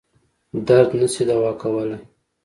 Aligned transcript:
درد 0.67 0.89
نه 1.01 1.07
شي 1.13 1.23
دوا 1.29 1.51
کولای. 1.61 1.99